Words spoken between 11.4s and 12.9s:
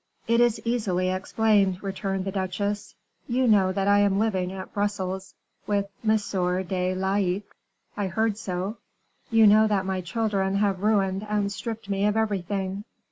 stripped me of everything."